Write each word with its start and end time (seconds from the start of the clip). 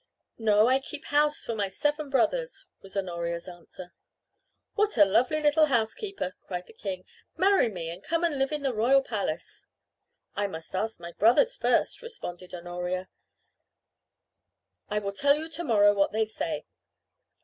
"No, 0.39 0.65
I 0.65 0.79
keep 0.79 1.05
house 1.05 1.45
for 1.45 1.53
my 1.53 1.67
seven 1.67 2.09
brothers," 2.09 2.65
was 2.81 2.97
Honoria's 2.97 3.47
answer. 3.47 3.93
"What 4.73 4.97
a 4.97 5.05
lovely 5.05 5.39
little 5.39 5.67
housekeeper!" 5.67 6.33
cried 6.47 6.65
the 6.65 6.73
king. 6.73 7.05
"Marry 7.37 7.69
me 7.69 7.91
and 7.91 8.01
come 8.01 8.23
to 8.23 8.29
live 8.29 8.51
in 8.51 8.63
the 8.63 8.73
royal 8.73 9.03
palace!" 9.03 9.67
"I 10.35 10.47
must 10.47 10.73
ask 10.75 10.99
my 10.99 11.11
brothers 11.11 11.55
first," 11.55 12.01
responded 12.01 12.51
Honoria. 12.51 13.09
"I 14.89 14.97
will 14.97 15.13
tell 15.13 15.35
you 15.37 15.47
to 15.49 15.63
morrow 15.63 15.93
what 15.93 16.11
they 16.11 16.25
say." 16.25 16.65